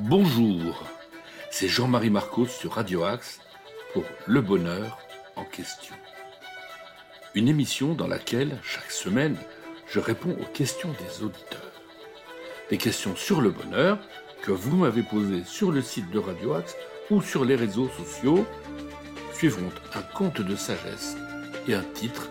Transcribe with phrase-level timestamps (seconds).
[0.00, 0.84] Bonjour,
[1.50, 3.40] c'est Jean-Marie Marcos sur Radio Axe
[3.92, 4.96] pour Le Bonheur
[5.34, 5.94] en question.
[7.34, 9.36] Une émission dans laquelle, chaque semaine,
[9.88, 11.82] je réponds aux questions des auditeurs.
[12.70, 13.98] Des questions sur le bonheur
[14.42, 16.76] que vous m'avez posées sur le site de Radio Axe
[17.10, 18.46] ou sur les réseaux sociaux
[19.32, 21.16] suivront un conte de sagesse
[21.66, 22.28] et un titre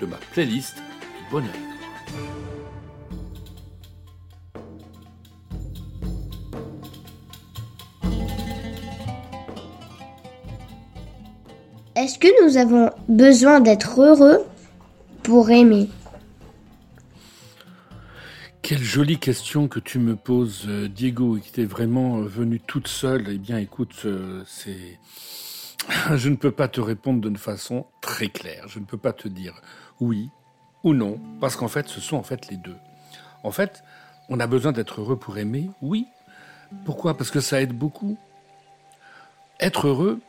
[0.00, 1.54] de ma playlist du bonheur.
[11.96, 14.44] Est-ce que nous avons besoin d'être heureux
[15.22, 15.88] pour aimer?
[18.60, 22.60] Quelle jolie question que tu me poses, euh, Diego, et qui t'est vraiment euh, venue
[22.60, 23.24] toute seule.
[23.30, 24.98] Eh bien, écoute, euh, c'est...
[26.16, 28.68] Je ne peux pas te répondre d'une façon très claire.
[28.68, 29.62] Je ne peux pas te dire
[29.98, 30.28] oui
[30.84, 32.76] ou non, parce qu'en fait, ce sont en fait les deux.
[33.42, 33.82] En fait,
[34.28, 36.04] on a besoin d'être heureux pour aimer, oui.
[36.84, 37.16] Pourquoi?
[37.16, 38.18] Parce que ça aide beaucoup.
[39.60, 40.20] Être heureux,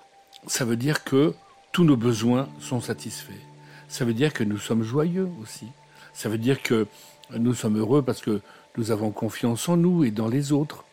[0.46, 1.36] ça veut dire que
[1.78, 3.44] tous nos besoins sont satisfaits.
[3.88, 5.68] Ça veut dire que nous sommes joyeux aussi.
[6.12, 6.88] Ça veut dire que
[7.38, 8.42] nous sommes heureux parce que
[8.78, 10.86] nous avons confiance en nous et dans les autres.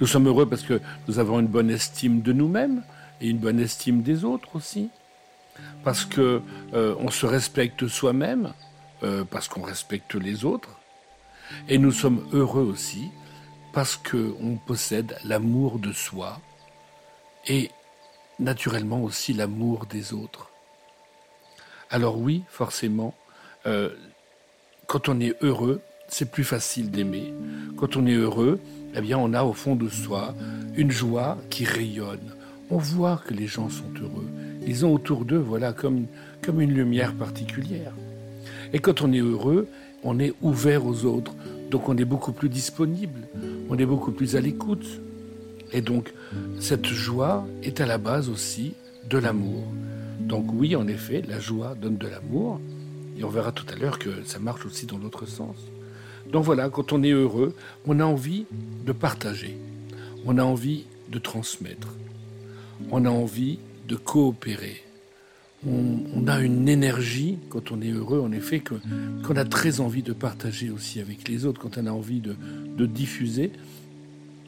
[0.00, 2.84] Nous sommes heureux parce que nous avons une bonne estime de nous-mêmes
[3.20, 4.90] et une bonne estime des autres aussi.
[5.82, 6.40] Parce que
[6.72, 8.52] euh, on se respecte soi-même,
[9.02, 10.78] euh, parce qu'on respecte les autres.
[11.68, 13.10] Et nous sommes heureux aussi
[13.72, 16.40] parce qu'on possède l'amour de soi
[17.48, 17.72] et
[18.38, 20.50] naturellement aussi l'amour des autres.
[21.90, 23.14] Alors oui, forcément,
[23.66, 23.90] euh,
[24.86, 27.32] quand on est heureux, c'est plus facile d'aimer.
[27.76, 28.60] Quand on est heureux,
[28.94, 30.34] eh bien, on a au fond de soi
[30.76, 32.34] une joie qui rayonne.
[32.70, 34.28] On voit que les gens sont heureux.
[34.66, 36.06] Ils ont autour d'eux, voilà, comme,
[36.42, 37.92] comme une lumière particulière.
[38.72, 39.68] Et quand on est heureux,
[40.04, 41.34] on est ouvert aux autres.
[41.70, 43.28] Donc on est beaucoup plus disponible.
[43.70, 44.86] On est beaucoup plus à l'écoute.
[45.72, 46.12] Et donc,
[46.60, 48.74] cette joie est à la base aussi
[49.08, 49.64] de l'amour.
[50.20, 52.60] Donc oui, en effet, la joie donne de l'amour,
[53.18, 55.56] et on verra tout à l'heure que ça marche aussi dans l'autre sens.
[56.30, 57.54] Donc voilà, quand on est heureux,
[57.86, 58.44] on a envie
[58.84, 59.56] de partager,
[60.26, 61.88] on a envie de transmettre,
[62.90, 64.82] on a envie de coopérer.
[65.66, 70.12] On, a une énergie quand on est heureux, en effet, qu'on a très envie de
[70.12, 72.36] partager aussi avec les autres, quand on a envie de,
[72.76, 73.50] de diffuser,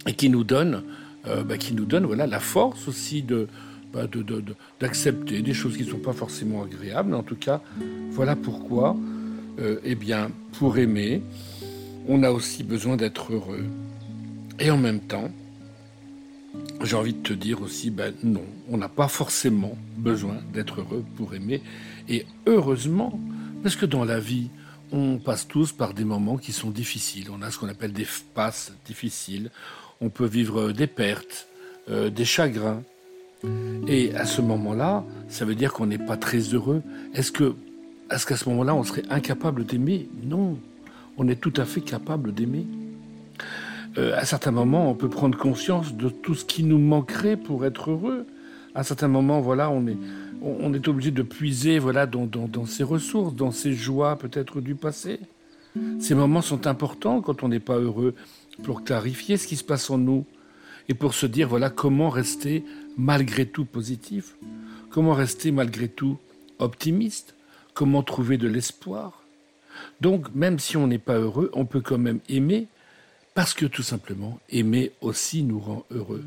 [0.06, 0.84] et qui nous donne
[1.26, 3.48] euh, bah, qui nous donne voilà, la force aussi de,
[3.92, 4.06] bah,
[4.80, 7.14] d'accepter des choses qui ne sont pas forcément agréables.
[7.14, 7.60] En tout cas,
[8.10, 8.96] voilà pourquoi,
[9.58, 11.22] euh, eh bien, pour aimer,
[12.08, 13.66] on a aussi besoin d'être heureux.
[14.58, 15.30] Et en même temps,
[16.82, 21.04] j'ai envie de te dire aussi, ben non, on n'a pas forcément besoin d'être heureux
[21.16, 21.62] pour aimer.
[22.08, 23.18] Et heureusement,
[23.62, 24.50] parce que dans la vie,
[24.92, 27.28] on passe tous par des moments qui sont difficiles.
[27.30, 29.50] On a ce qu'on appelle des passes difficiles
[30.00, 31.48] on peut vivre des pertes,
[31.88, 32.82] euh, des chagrins.
[33.88, 36.82] Et à ce moment-là, ça veut dire qu'on n'est pas très heureux.
[37.14, 40.08] Est-ce qu'à ce, moment-là, on serait incapable d'aimer?
[40.24, 40.58] Non,
[41.16, 42.66] on est tout à fait capable d'aimer.
[43.96, 47.64] Euh, à certains moments, on peut prendre conscience de tout ce qui nous manquerait pour
[47.64, 48.26] être heureux.
[48.74, 49.96] À certains moments, voilà, on est,
[50.42, 55.18] on est obligé de puiser, voilà, dans ses ressources, dans ses joies peut-être du passé.
[55.98, 58.14] Ces moments sont importants quand on n'est pas heureux
[58.62, 60.24] pour clarifier ce qui se passe en nous
[60.88, 62.64] et pour se dire voilà comment rester
[62.96, 64.36] malgré tout positif,
[64.90, 66.18] comment rester malgré tout
[66.58, 67.34] optimiste,
[67.74, 69.22] comment trouver de l'espoir.
[70.00, 72.66] Donc même si on n'est pas heureux, on peut quand même aimer
[73.34, 76.24] parce que tout simplement aimer aussi nous rend heureux.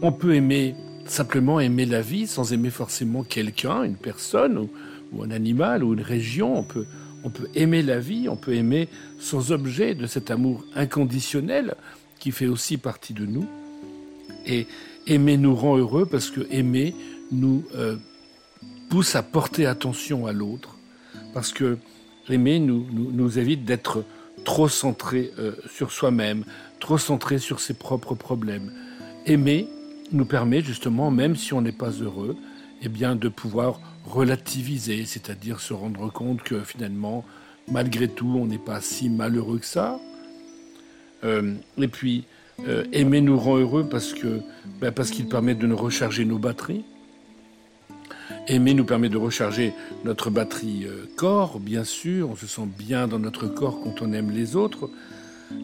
[0.00, 0.74] On peut aimer
[1.04, 4.70] simplement aimer la vie sans aimer forcément quelqu'un, une personne ou,
[5.12, 6.58] ou un animal ou une région.
[6.58, 6.86] On peut
[7.24, 8.88] on peut aimer la vie, on peut aimer
[9.18, 11.74] sans objet de cet amour inconditionnel
[12.18, 13.46] qui fait aussi partie de nous.
[14.46, 14.66] Et
[15.06, 16.94] aimer nous rend heureux parce que aimer
[17.30, 17.96] nous euh,
[18.88, 20.76] pousse à porter attention à l'autre.
[21.34, 21.78] Parce que
[22.28, 24.04] aimer nous, nous, évite d'être
[24.44, 26.44] trop centré euh, sur soi-même,
[26.80, 28.72] trop centré sur ses propres problèmes.
[29.26, 29.68] Aimer
[30.10, 32.36] nous permet justement, même si on n'est pas heureux,
[32.82, 37.24] eh bien, de pouvoir relativiser, c'est-à-dire se rendre compte que finalement,
[37.70, 40.00] malgré tout, on n'est pas si malheureux que ça.
[41.24, 42.24] Euh, et puis,
[42.66, 44.40] euh, aimer nous rend heureux parce que
[44.80, 46.84] ben, parce qu'il permet de nous recharger nos batteries.
[48.48, 49.72] Aimer nous permet de recharger
[50.04, 52.30] notre batterie euh, corps, bien sûr.
[52.30, 54.90] On se sent bien dans notre corps quand on aime les autres.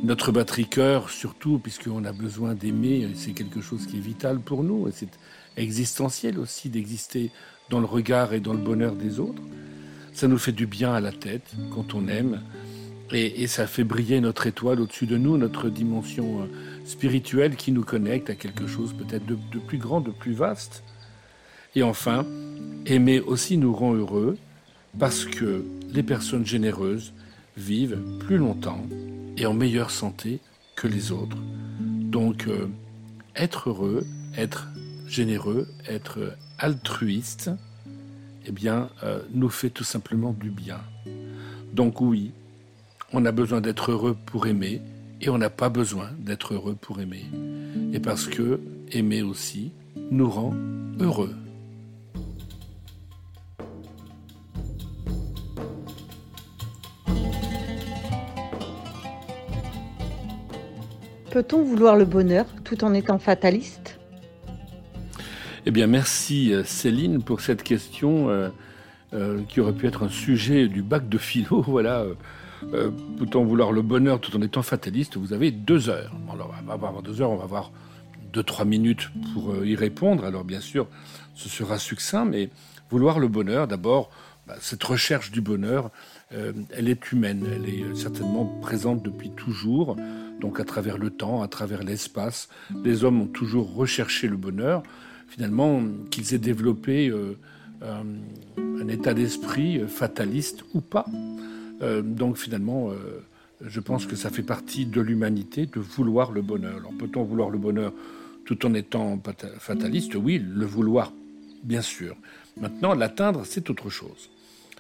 [0.04, 4.62] Notre batterie cœur, surtout, puisqu'on a besoin d'aimer, c'est quelque chose qui est vital pour
[4.62, 4.86] nous.
[5.58, 7.31] Existentiel aussi d'exister
[7.70, 9.43] dans le regard et dans le bonheur des autres.
[10.12, 12.40] Ça nous fait du bien à la tête quand on aime.
[13.10, 16.46] Et, ça fait briller notre étoile au-dessus de nous, notre dimension euh,
[16.84, 20.82] spirituelle qui nous connecte à quelque chose peut-être de, de plus grand, de plus vaste.
[21.75, 22.26] Et enfin,
[22.84, 24.37] aimer aussi nous rend heureux
[24.99, 27.14] parce que les personnes généreuses
[27.56, 28.84] vivent plus longtemps
[29.38, 30.40] et en meilleure santé
[30.76, 31.37] que les autres.
[31.81, 32.69] Donc, euh,
[33.37, 34.06] être heureux,
[34.37, 34.69] être
[35.08, 37.50] généreux, être altruiste,
[38.46, 40.81] eh bien, euh, nous fait tout simplement du bien.
[41.72, 42.32] Donc oui,
[43.12, 44.81] on a besoin d'être heureux pour aimer,
[45.20, 47.25] et on n'a pas besoin d'être heureux pour aimer.
[47.93, 48.60] Et parce que
[48.93, 49.72] aimer aussi
[50.10, 50.55] nous rend
[51.00, 51.34] heureux.
[61.31, 63.97] Peut-on vouloir le bonheur tout en étant fataliste?
[65.68, 68.48] Eh bien, merci euh, Céline pour cette question euh,
[69.12, 71.60] euh, qui aurait pu être un sujet du bac de philo.
[71.66, 72.06] Voilà.
[72.72, 75.18] Peut-on vouloir le bonheur tout en étant fataliste?
[75.18, 76.10] Vous avez deux heures.
[76.32, 77.70] Alors, on va avoir deux heures, on va avoir
[78.32, 80.24] deux, trois minutes pour y répondre.
[80.24, 80.86] Alors, bien sûr,
[81.34, 82.48] ce sera succinct, mais
[82.88, 84.08] vouloir le bonheur, d'abord,
[84.46, 85.90] bah, cette recherche du bonheur,
[86.30, 89.96] elle est humaine, elle est certainement présente depuis toujours.
[90.40, 92.48] Donc à travers le temps, à travers l'espace,
[92.84, 94.82] les hommes ont toujours recherché le bonheur.
[95.28, 97.36] Finalement, qu'ils aient développé euh,
[97.82, 98.02] euh,
[98.58, 101.06] un état d'esprit fataliste ou pas.
[101.82, 102.90] Euh, donc finalement,
[103.60, 106.76] je pense que ça fait partie de l'humanité de vouloir le bonheur.
[106.78, 107.92] Alors peut-on vouloir le bonheur
[108.46, 109.20] tout en étant
[109.58, 110.14] fataliste?
[110.14, 111.12] Oui, le vouloir,
[111.62, 112.16] bien sûr.
[112.58, 114.30] Maintenant, l'atteindre, c'est autre chose.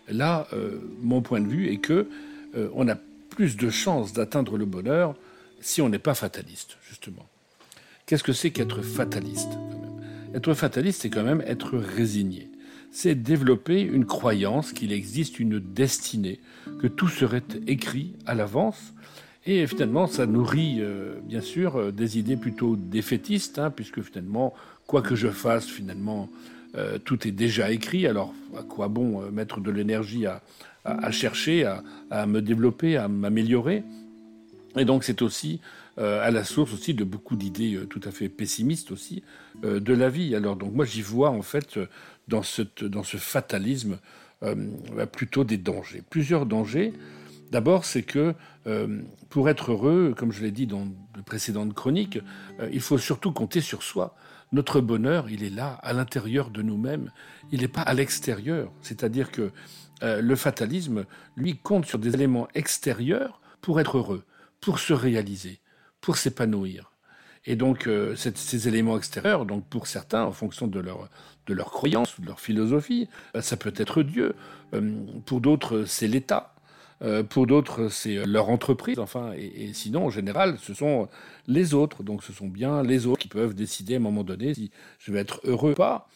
[0.08, 0.48] Là,
[1.02, 2.08] mon point de vue est que
[2.74, 2.96] on a
[3.28, 5.14] plus de chances d'atteindre le bonheur
[5.60, 7.26] si on n'est pas fataliste, justement.
[8.06, 9.50] Qu'est-ce que c'est qu'être fataliste
[10.34, 12.50] Être fataliste, c'est quand même être résigné.
[12.90, 16.38] C'est développer une croyance qu'il existe une destinée,
[16.80, 18.92] que tout serait écrit à l'avance.
[19.46, 24.52] Et finalement, ça nourrit, euh, bien sûr, euh, des idées plutôt défaitistes, hein, puisque finalement,
[24.86, 26.28] quoi que je fasse, finalement,
[26.76, 28.06] euh, tout est déjà écrit.
[28.06, 31.64] Alors, à quoi bon mettre de l'énergie à, chercher,
[32.10, 33.82] à, me développer, à m'améliorer?
[34.76, 35.60] Et donc c'est aussi
[35.98, 39.22] à la source aussi de beaucoup d'idées euh, tout à fait pessimistes aussi
[39.64, 40.34] euh, de la vie.
[40.34, 41.78] Alors donc moi j'y vois en fait
[42.28, 43.98] dans, cette, dans ce fatalisme
[44.40, 46.92] bah, plutôt des dangers, plusieurs dangers.
[47.50, 48.34] D'abord c'est que
[49.30, 52.20] pour être heureux, comme je l'ai dit dans de précédentes chroniques,
[52.70, 54.14] il faut surtout compter sur soi.
[54.52, 57.10] Notre bonheur, il est là, à l'intérieur de nous-mêmes.
[57.50, 58.70] Il n'est pas à l'extérieur.
[58.82, 59.50] C'est-à-dire que
[60.02, 61.04] le fatalisme,
[61.36, 64.24] lui, compte sur des éléments extérieurs pour être heureux
[64.60, 65.60] pour se réaliser,
[66.00, 66.92] pour s'épanouir.
[67.44, 71.08] Et donc, euh, ces éléments extérieurs, donc pour certains, en fonction de leur,
[71.46, 74.34] de leur croyance, de leur philosophie, euh, ça peut être Dieu.
[74.74, 74.92] Euh,
[75.24, 76.54] pour d'autres, c'est l'État.
[77.30, 78.98] pour d'autres, c'est leur entreprise.
[78.98, 81.08] Enfin, et, sinon, en général, ce sont
[81.46, 82.02] les autres.
[82.02, 85.12] Donc, ce sont bien les autres qui peuvent décider à un moment donné si je
[85.12, 86.08] vais être heureux ou pas.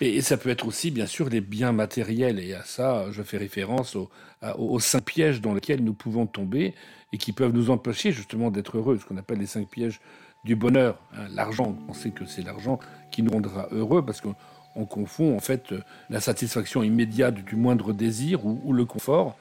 [0.00, 2.38] Et, ça peut être aussi, bien sûr, les biens matériels.
[2.38, 6.74] Et à ça, je fais référence aux, cinq pièges dans lesquels nous pouvons tomber
[7.12, 10.00] et qui peuvent nous empêcher justement d'être heureux, ce qu'on appelle les cinq pièges
[10.44, 10.98] du bonheur.
[11.14, 12.78] Hein, l'argent, on sait que c'est l'argent
[13.10, 15.74] qui nous rendra heureux parce qu'on confond en fait
[16.10, 19.36] la satisfaction immédiate du moindre désir ou, le confort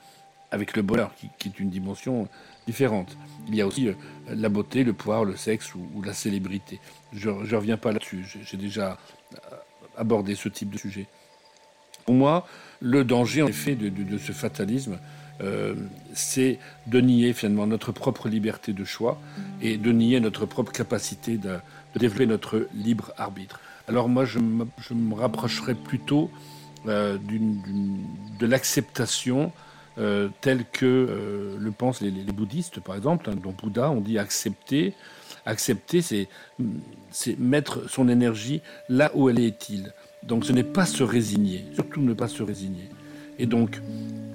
[0.51, 2.27] avec le bonheur, qui, est une dimension
[2.67, 3.17] différente.
[3.47, 3.93] Il y a aussi euh,
[4.27, 6.81] la beauté, le pouvoir, le sexe ou, la célébrité.
[7.13, 8.97] Je ne reviens pas là-dessus, j'ai déjà
[9.97, 11.07] abordé ce type de sujet.
[12.05, 12.47] Pour moi,
[12.79, 14.97] le danger en effet de ce fatalisme,
[15.41, 15.73] euh,
[16.13, 19.19] c'est de nier finalement notre propre liberté de choix
[19.61, 21.57] et de nier notre propre capacité de,
[21.95, 23.59] développer notre libre arbitre.
[23.87, 26.29] Alors moi, je me, rapprocherais plutôt
[26.87, 27.17] euh,
[28.39, 29.51] de l'acceptation
[29.97, 34.93] euh, telle que le pensent les, bouddhistes, par exemple, hein, dont Bouddha, on dit accepter.
[35.45, 36.27] Accepter, c'est
[37.39, 39.93] mettre son énergie là où elle est-il.
[40.23, 42.89] Donc ce n'est pas se résigner, surtout ne pas se résigner.
[43.39, 43.81] Et donc,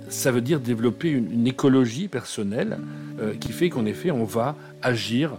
[0.08, 2.78] ça veut dire développer une, écologie personnelle
[3.20, 5.32] euh, qui fait qu'en effet, on va agir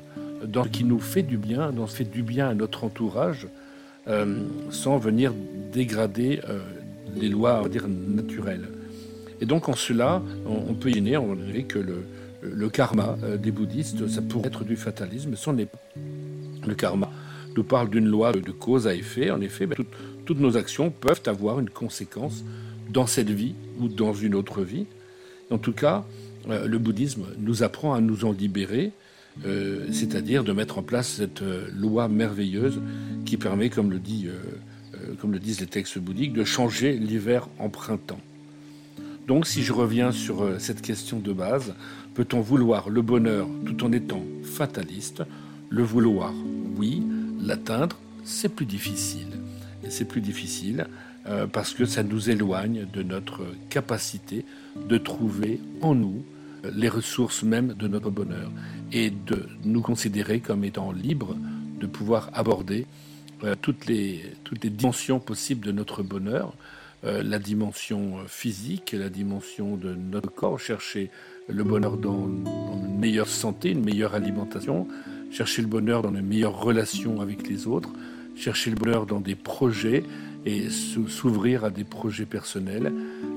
[0.45, 2.83] dans ce qui nous fait du bien, dans ce qui fait du bien à notre
[2.83, 3.47] entourage,
[4.07, 5.33] euh, sans venir
[5.73, 6.59] dégrader euh,
[7.15, 8.69] les lois, on va dire, naturelles.
[9.41, 11.35] Et donc, en cela, on, peut imaginer on
[11.67, 12.03] que le,
[12.41, 15.79] le karma des bouddhistes, ça pourrait être du fatalisme, ce n'est pas.
[16.65, 17.11] Le karma
[17.55, 19.31] nous parle d'une loi de cause à effet.
[19.31, 19.77] En effet, ben,
[20.25, 22.43] toutes nos actions peuvent avoir une conséquence
[22.89, 24.85] dans cette vie ou dans une autre vie.
[25.49, 26.05] En tout cas,
[26.49, 28.91] euh, le bouddhisme nous apprend à nous en libérer,
[29.45, 32.81] euh, c'est-à-dire de mettre en place cette euh, loi merveilleuse
[33.25, 33.99] qui permet, comme le,
[35.19, 38.19] comme le disent les textes bouddhiques, de changer l'hiver en printemps.
[39.27, 41.75] Donc si je reviens sur euh, cette question de base,
[42.15, 45.21] peut-on vouloir le bonheur tout en étant fataliste?
[45.69, 46.33] Le vouloir,
[46.77, 47.03] oui.
[47.41, 49.27] L'atteindre, c'est plus difficile.
[49.83, 50.87] Et c'est plus difficile
[51.27, 54.45] euh, parce que ça nous éloigne de notre capacité
[54.87, 56.23] de trouver en nous
[56.63, 58.49] euh, les ressources même de notre bonheur
[58.93, 61.35] et de nous considérer comme étant libres
[61.81, 62.87] de pouvoir aborder
[63.61, 64.23] toutes les
[64.63, 66.55] dimensions possibles de notre bonheur,
[67.03, 71.09] la dimension physique, la dimension de notre corps, chercher
[71.47, 74.87] le bonheur dans, une meilleure santé, une meilleure alimentation,
[75.31, 77.89] chercher le bonheur dans une meilleure relation avec les autres,
[78.35, 80.03] chercher le bonheur dans des projets
[80.45, 82.93] et s'ouvrir à des projets personnels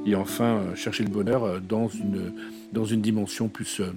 [0.07, 2.33] et enfin euh, chercher le bonheur euh, dans une,
[2.73, 3.93] dans une dimension plus euh,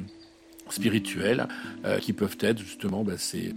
[0.69, 1.47] spirituelle
[1.99, 3.53] qui peuvent être justement ben, ces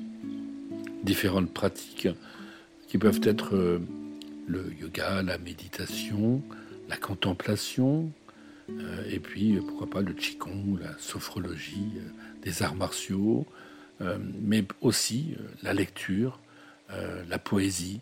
[1.04, 2.08] différentes pratiques
[2.88, 3.78] qui peuvent être
[4.46, 6.42] le yoga, la méditation,
[6.88, 8.10] la contemplation,
[9.08, 12.00] et puis pourquoi pas le qigong, la sophrologie,
[12.42, 13.46] des arts martiaux,
[14.40, 16.40] mais aussi la lecture,
[17.28, 18.00] la poésie,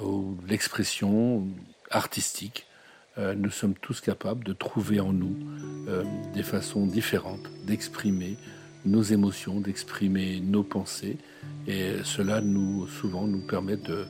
[0.00, 1.48] ou l'expression
[1.90, 2.66] artistique,
[3.18, 5.36] euh, nous sommes tous capables de trouver en nous
[5.88, 8.36] euh, des façons différentes d'exprimer
[8.84, 11.16] nos émotions, d'exprimer nos pensées.
[11.66, 14.04] Et cela nous, souvent, nous permet de,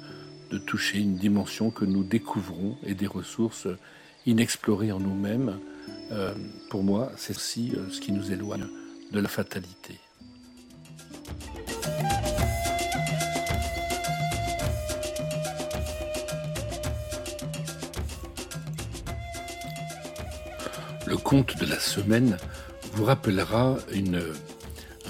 [0.67, 3.69] toucher une dimension que nous découvrons et des ressources
[4.27, 5.59] inexplorées en nous-mêmes.
[6.13, 6.35] Euh,
[6.71, 8.67] pour moi, c'est aussi ce qui nous éloigne
[9.13, 9.99] de la fatalité.
[21.07, 22.37] Le conte de la semaine
[22.93, 24.56] vous rappellera une, un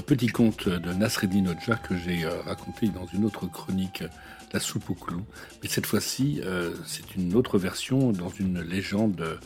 [0.07, 4.05] petit conte de Nasreddin Hoxha que j'ai euh, raconté dans une autre chronique,
[4.53, 5.23] La soupe au clou.
[5.63, 9.41] Mais cette fois-ci, euh, c'est une autre version dans une légende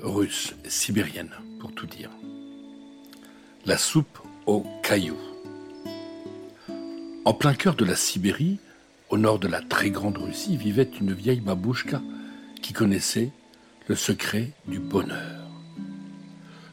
[0.00, 1.30] russe, sibérienne,
[1.60, 2.10] pour tout dire.
[3.66, 5.20] La soupe aux cailloux.
[7.26, 8.58] En plein cœur de la Sibérie,
[9.10, 12.00] au nord de la très grande Russie, vivait une vieille babouchka
[12.62, 13.30] qui connaissait
[13.88, 15.46] le secret du bonheur.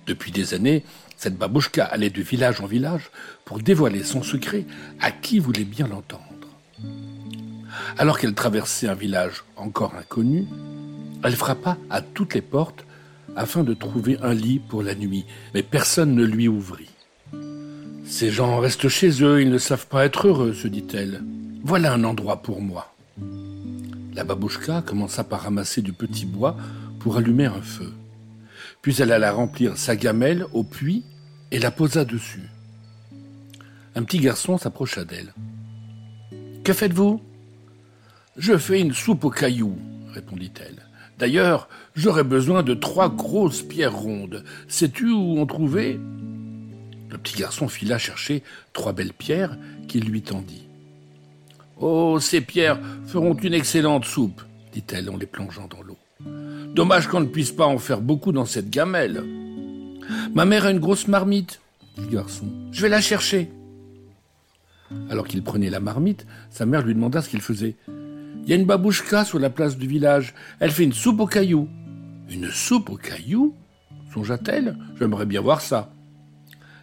[0.07, 0.83] Depuis des années,
[1.19, 3.11] cette babouchka allait de village en village
[3.43, 4.65] pour dévoiler son secret
[5.01, 6.23] à qui voulait bien l'entendre.
[7.97, 10.47] Alors qu'elle traversait un village encore inconnu,
[11.21, 12.85] elle frappa à toutes les portes
[13.35, 16.89] afin de trouver un lit pour la nuit, mais personne ne lui ouvrit.
[18.05, 21.21] Ces gens restent chez eux, ils ne savent pas être heureux, se dit-elle.
[21.65, 22.95] Voilà un endroit pour moi.
[24.15, 26.55] La babouchka commença par ramasser du petit bois
[26.99, 27.91] pour allumer un feu.
[28.81, 31.03] Puis elle alla remplir sa gamelle au puits
[31.51, 32.49] et la posa dessus.
[33.95, 35.33] Un petit garçon s'approcha d'elle.
[36.63, 37.21] Que faites-vous
[38.37, 39.77] Je fais une soupe aux cailloux,
[40.13, 40.85] répondit-elle.
[41.17, 44.45] D'ailleurs, j'aurais besoin de trois grosses pierres rondes.
[44.69, 45.99] Sais-tu où en trouver?
[47.09, 49.57] Le petit garçon fila chercher trois belles pierres
[49.87, 50.67] qu'il lui tendit.
[51.77, 55.97] Oh, ces pierres feront une excellente soupe, dit-elle en les plongeant dans l'eau.
[56.73, 59.23] Dommage qu'on ne puisse pas en faire beaucoup dans cette gamelle.
[60.33, 61.61] Ma mère a une grosse marmite,
[61.97, 62.47] dit le garçon.
[62.71, 63.51] Je vais la chercher.
[65.09, 67.75] Alors qu'il prenait la marmite, sa mère lui demanda ce qu'il faisait.
[68.43, 70.33] Il y a une babouchka sur la place du village.
[70.59, 71.67] Elle fait une soupe aux cailloux.
[72.29, 73.55] Une soupe aux cailloux
[74.13, 74.75] songea-t-elle?
[74.97, 75.91] J'aimerais bien voir ça.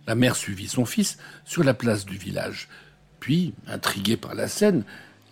[0.07, 2.69] La mère suivit son fils sur la place du village.
[3.21, 4.85] Puis, intrigués par la scène,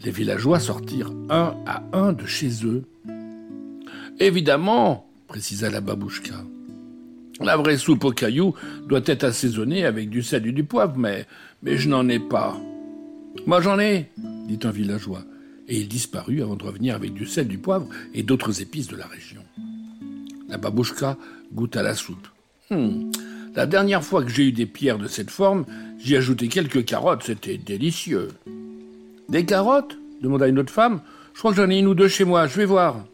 [0.02, 2.84] les villageois sortirent un à un de chez eux.
[4.21, 6.35] Évidemment, précisa la babouchka.
[7.40, 8.54] La vraie soupe aux cailloux
[8.87, 11.26] doit être assaisonnée avec du sel et du poivre, mais,
[11.64, 12.56] je n'en ai pas.
[13.47, 15.25] Moi j'en ai, dit un villageois,
[15.66, 18.97] et il disparut avant de revenir avec du sel, du poivre et d'autres épices de
[18.97, 19.42] la région.
[20.49, 21.16] La babouchka
[21.52, 22.28] goûta la soupe.
[22.71, 23.11] Hum,
[23.56, 25.64] la dernière fois que j'ai eu des pierres de cette forme,
[25.99, 28.28] j'y ajouté quelques carottes, c'était délicieux.
[29.28, 29.99] Des carottes?
[30.23, 31.00] demanda une autre femme.
[31.35, 33.04] Je crois que j'en ai une ou deux chez moi, je vais voir.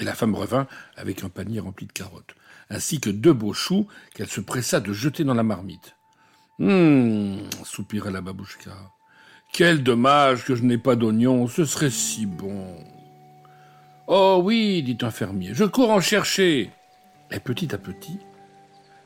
[0.00, 2.34] Et la femme revint avec un panier rempli de carottes,
[2.70, 5.96] ainsi que deux beaux choux qu'elle se pressa de jeter dans la marmite.
[6.60, 8.76] Hum, soupira la babouchka.
[9.52, 12.74] Quel dommage que je n'ai pas d'oignons, ce serait si bon.
[14.06, 16.70] Oh oui, dit un fermier, je cours en chercher.
[17.30, 18.18] Et petit à petit,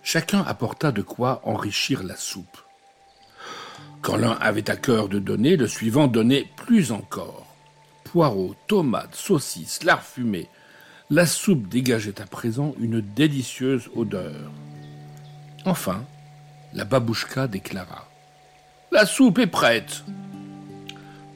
[0.03, 2.59] chacun apporta de quoi enrichir la soupe.
[4.03, 7.47] Quand l'un avait à cœur de donner, le suivant donnait plus encore.
[8.05, 10.49] Poireaux, tomates, saucisses, lard fumé,
[11.09, 14.51] la soupe dégageait à présent une délicieuse odeur.
[15.65, 16.05] Enfin,
[16.73, 18.09] la babouchka déclara
[18.91, 20.05] La soupe est prête.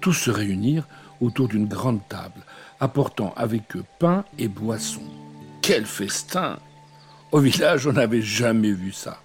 [0.01, 0.89] Tous se réunirent
[1.21, 2.41] autour d'une grande table,
[2.81, 5.03] apportant avec eux pain et boisson.
[5.63, 6.59] Quel festin
[7.31, 9.21] Au village, on n'avait jamais vu ça.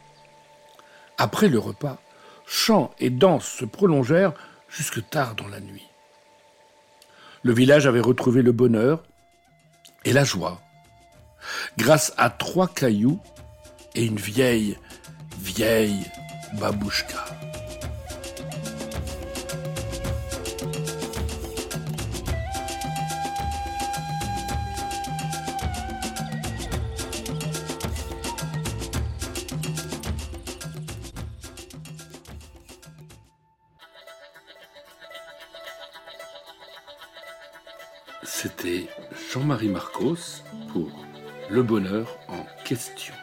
[1.18, 1.98] Après le repas,
[2.46, 4.34] chants et danses se prolongèrent
[4.70, 5.88] jusque tard dans la nuit.
[7.42, 9.02] Le village avait retrouvé le bonheur
[10.06, 10.62] et la joie
[11.78, 13.20] grâce à trois cailloux
[13.94, 14.78] et une vieille,
[15.40, 16.06] vieille
[16.54, 17.25] babouchka.
[39.32, 40.90] Jean-Marie Marcos pour
[41.50, 43.14] Le bonheur en question.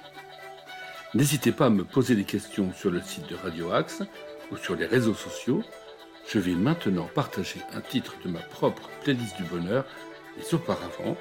[1.15, 4.03] N'hésitez pas à me poser des questions sur le site de Radio Axe
[4.51, 5.63] ou sur les réseaux sociaux.
[6.31, 9.85] Je vais maintenant partager un titre de ma propre playlist du bonheur,
[10.37, 11.17] mais auparavant,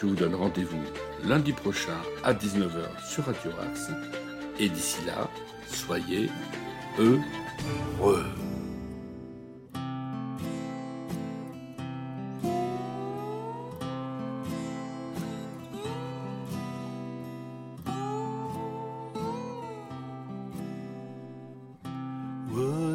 [0.00, 0.82] je vous donne rendez-vous
[1.24, 3.90] lundi prochain à 19h sur Radio Axe.
[4.58, 5.28] Et d'ici là,
[5.68, 6.28] soyez
[6.98, 8.24] heureux.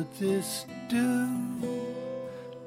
[0.01, 1.27] Would this do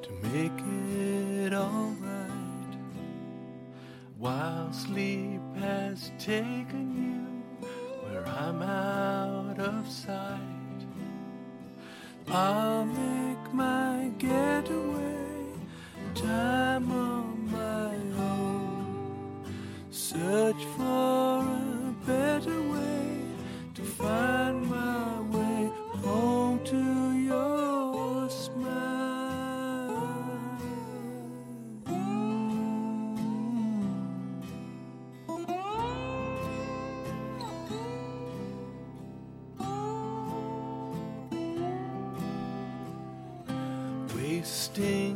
[0.02, 0.52] to make
[0.96, 2.76] it alright?
[4.18, 10.86] While sleep has taken you where I'm out of sight,
[12.28, 15.56] I'll make my getaway
[16.14, 19.44] time on my own.
[19.90, 21.23] Search for
[44.74, 45.14] tem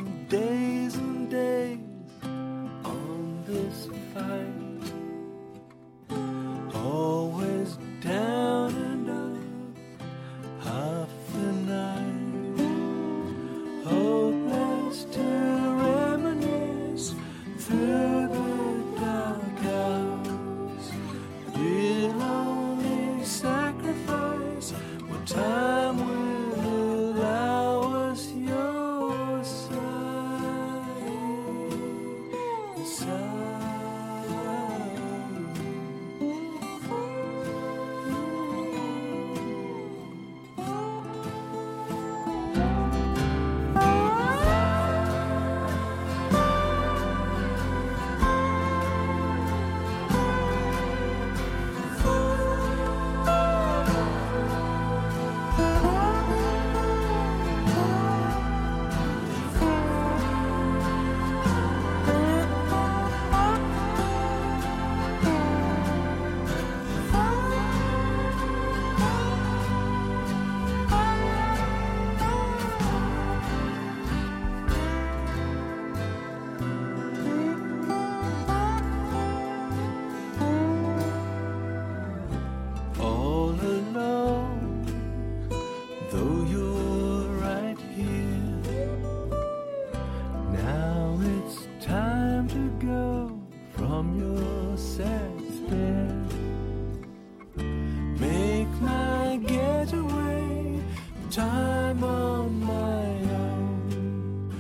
[101.31, 104.51] time on my own.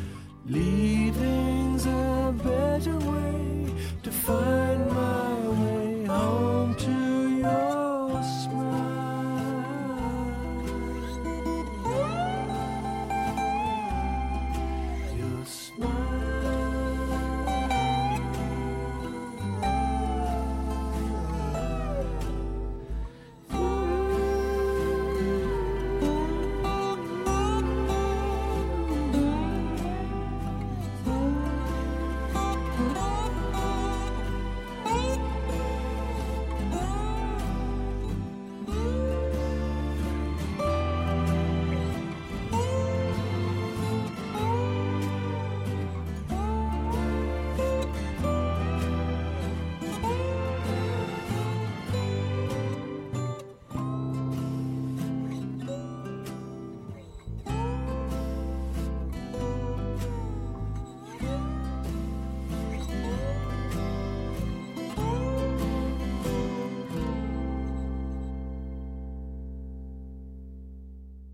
[0.47, 4.58] Leaving's a better way to find.